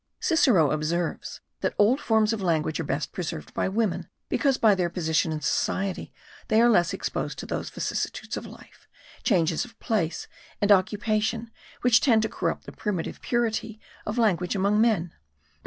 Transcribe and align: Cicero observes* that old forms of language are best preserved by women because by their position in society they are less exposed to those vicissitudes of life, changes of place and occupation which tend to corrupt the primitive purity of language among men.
Cicero 0.19 0.71
observes* 0.71 1.41
that 1.59 1.75
old 1.77 2.01
forms 2.01 2.33
of 2.33 2.41
language 2.41 2.79
are 2.79 2.83
best 2.83 3.11
preserved 3.11 3.53
by 3.53 3.69
women 3.69 4.09
because 4.29 4.57
by 4.57 4.73
their 4.73 4.89
position 4.89 5.31
in 5.31 5.41
society 5.41 6.11
they 6.47 6.59
are 6.59 6.69
less 6.71 6.91
exposed 6.91 7.37
to 7.37 7.45
those 7.45 7.69
vicissitudes 7.69 8.35
of 8.35 8.47
life, 8.47 8.87
changes 9.23 9.63
of 9.63 9.79
place 9.79 10.27
and 10.59 10.71
occupation 10.71 11.51
which 11.81 12.01
tend 12.01 12.23
to 12.23 12.29
corrupt 12.29 12.63
the 12.65 12.71
primitive 12.71 13.21
purity 13.21 13.79
of 14.03 14.17
language 14.17 14.55
among 14.55 14.81
men. 14.81 15.13